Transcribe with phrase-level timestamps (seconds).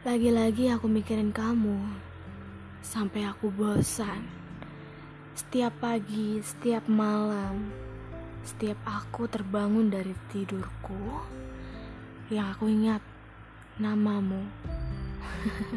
[0.00, 1.76] Lagi-lagi aku mikirin kamu
[2.80, 4.24] sampai aku bosan.
[5.36, 7.68] Setiap pagi, setiap malam,
[8.40, 11.20] setiap aku terbangun dari tidurku,
[12.32, 13.04] yang aku ingat
[13.76, 14.40] namamu.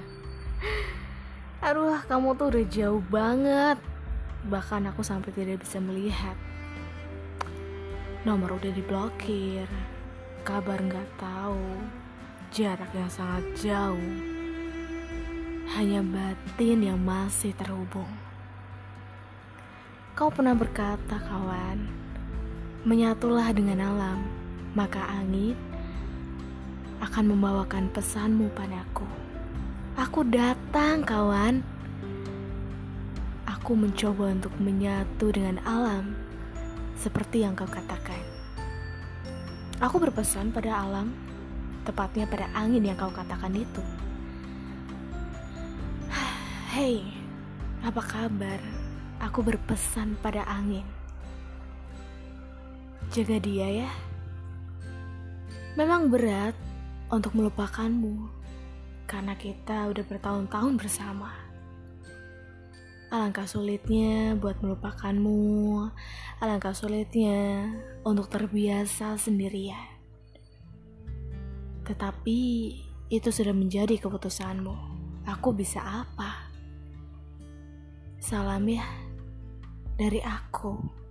[1.67, 3.75] Aduh, kamu tuh udah jauh banget.
[4.47, 6.39] Bahkan aku sampai tidak bisa melihat.
[8.23, 9.67] Nomor udah diblokir,
[10.47, 11.75] kabar nggak tahu,
[12.53, 14.13] jarak yang sangat jauh.
[15.73, 18.13] Hanya batin yang masih terhubung.
[20.13, 21.89] Kau pernah berkata, kawan,
[22.85, 24.21] menyatulah dengan alam,
[24.77, 25.57] maka angin
[27.01, 29.09] akan membawakan pesanmu padaku.
[29.97, 31.65] Aku datang, kawan.
[33.49, 36.13] Aku mencoba untuk menyatu dengan alam,
[37.01, 38.21] seperti yang kau katakan.
[39.81, 41.32] Aku berpesan pada alam,
[41.83, 43.83] tepatnya pada angin yang kau katakan itu.
[46.73, 47.05] Hei,
[47.85, 48.57] apa kabar?
[49.21, 50.87] Aku berpesan pada angin.
[53.13, 53.91] Jaga dia ya.
[55.77, 56.57] Memang berat
[57.13, 58.25] untuk melupakanmu
[59.05, 61.29] karena kita udah bertahun-tahun bersama.
[63.13, 65.85] Alangkah sulitnya buat melupakanmu,
[66.41, 67.69] alangkah sulitnya
[68.01, 69.92] untuk terbiasa sendirian.
[71.83, 72.39] Tetapi
[73.11, 74.75] itu sudah menjadi keputusanmu.
[75.27, 76.51] Aku bisa apa?
[78.23, 78.87] Salam ya
[79.99, 81.02] dari aku.